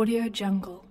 Audio 0.00 0.30
Jungle. 0.30 0.89